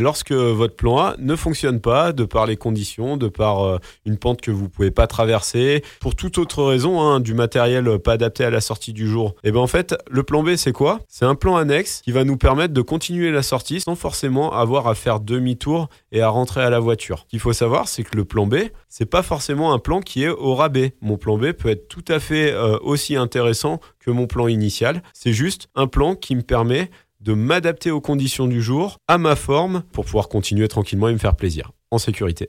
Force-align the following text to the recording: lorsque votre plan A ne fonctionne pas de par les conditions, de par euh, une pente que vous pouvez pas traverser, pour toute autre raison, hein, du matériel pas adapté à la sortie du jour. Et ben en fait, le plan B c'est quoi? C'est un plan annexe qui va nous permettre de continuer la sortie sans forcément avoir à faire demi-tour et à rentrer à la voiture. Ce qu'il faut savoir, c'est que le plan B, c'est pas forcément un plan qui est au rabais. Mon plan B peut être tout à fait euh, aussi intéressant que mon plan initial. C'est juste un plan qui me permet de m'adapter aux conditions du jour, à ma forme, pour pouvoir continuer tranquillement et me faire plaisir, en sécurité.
lorsque 0.00 0.32
votre 0.32 0.74
plan 0.74 0.98
A 0.98 1.14
ne 1.18 1.36
fonctionne 1.36 1.80
pas 1.80 2.12
de 2.12 2.24
par 2.24 2.46
les 2.46 2.56
conditions, 2.56 3.16
de 3.16 3.28
par 3.28 3.64
euh, 3.64 3.78
une 4.04 4.16
pente 4.16 4.40
que 4.40 4.50
vous 4.50 4.68
pouvez 4.68 4.90
pas 4.90 5.06
traverser, 5.06 5.82
pour 6.00 6.14
toute 6.14 6.38
autre 6.38 6.64
raison, 6.64 7.00
hein, 7.00 7.20
du 7.20 7.34
matériel 7.34 7.98
pas 7.98 8.12
adapté 8.12 8.44
à 8.44 8.50
la 8.50 8.60
sortie 8.60 8.92
du 8.92 9.08
jour. 9.08 9.34
Et 9.44 9.52
ben 9.52 9.60
en 9.60 9.66
fait, 9.66 9.94
le 10.10 10.22
plan 10.22 10.42
B 10.42 10.56
c'est 10.56 10.72
quoi? 10.72 11.00
C'est 11.08 11.24
un 11.24 11.34
plan 11.34 11.56
annexe 11.56 12.00
qui 12.02 12.12
va 12.12 12.24
nous 12.24 12.36
permettre 12.36 12.74
de 12.74 12.82
continuer 12.82 13.30
la 13.30 13.42
sortie 13.42 13.80
sans 13.80 13.94
forcément 13.94 14.52
avoir 14.52 14.88
à 14.88 14.94
faire 14.94 15.20
demi-tour 15.20 15.88
et 16.12 16.22
à 16.22 16.28
rentrer 16.28 16.62
à 16.62 16.70
la 16.70 16.80
voiture. 16.80 17.20
Ce 17.20 17.24
qu'il 17.26 17.40
faut 17.40 17.52
savoir, 17.52 17.88
c'est 17.88 18.02
que 18.02 18.16
le 18.16 18.24
plan 18.24 18.46
B, 18.46 18.56
c'est 18.88 19.06
pas 19.06 19.22
forcément 19.22 19.72
un 19.72 19.78
plan 19.78 20.00
qui 20.00 20.24
est 20.24 20.28
au 20.28 20.54
rabais. 20.54 20.94
Mon 21.00 21.16
plan 21.16 21.38
B 21.38 21.52
peut 21.52 21.68
être 21.68 21.88
tout 21.88 22.04
à 22.08 22.18
fait 22.18 22.52
euh, 22.52 22.78
aussi 22.82 23.16
intéressant 23.16 23.80
que 23.98 24.10
mon 24.10 24.26
plan 24.26 24.48
initial. 24.48 25.02
C'est 25.12 25.32
juste 25.32 25.68
un 25.74 25.86
plan 25.86 26.14
qui 26.14 26.34
me 26.34 26.42
permet 26.42 26.90
de 27.20 27.34
m'adapter 27.34 27.90
aux 27.90 28.00
conditions 28.00 28.46
du 28.46 28.62
jour, 28.62 28.96
à 29.06 29.18
ma 29.18 29.36
forme, 29.36 29.82
pour 29.92 30.06
pouvoir 30.06 30.28
continuer 30.28 30.68
tranquillement 30.68 31.08
et 31.08 31.12
me 31.12 31.18
faire 31.18 31.36
plaisir, 31.36 31.72
en 31.90 31.98
sécurité. 31.98 32.48